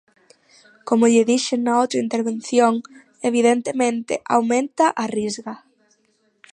[0.87, 2.73] Como lle dixen na outra intervención,
[3.29, 5.53] evidentemente aumenta a Risga.